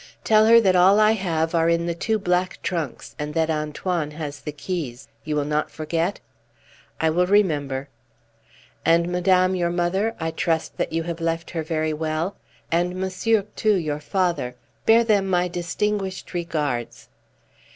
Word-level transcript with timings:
Tell 0.23 0.47
her 0.47 0.59
that 0.61 0.75
all 0.75 0.99
I 0.99 1.11
have 1.11 1.53
are 1.53 1.69
in 1.69 1.85
the 1.85 1.93
two 1.93 2.17
black 2.17 2.59
trunks, 2.63 3.15
and 3.19 3.35
that 3.35 3.51
Antoine 3.51 4.09
has 4.09 4.39
the 4.39 4.51
keys. 4.51 5.07
You 5.23 5.35
will 5.35 5.45
not 5.45 5.69
forget?" 5.69 6.19
"I 6.99 7.11
will 7.11 7.27
remember." 7.27 7.87
"And 8.83 9.11
madame, 9.11 9.53
your 9.53 9.69
mother? 9.69 10.15
I 10.19 10.31
trust 10.31 10.77
that 10.77 10.91
you 10.91 11.03
have 11.03 11.21
left 11.21 11.51
her 11.51 11.61
very 11.61 11.93
well. 11.93 12.35
And 12.71 12.95
monsieur, 12.95 13.43
too, 13.55 13.75
your 13.75 13.99
father? 13.99 14.55
Bear 14.87 15.03
them 15.03 15.29
my 15.29 15.47
distinguished 15.47 16.33
regards!" 16.33 17.07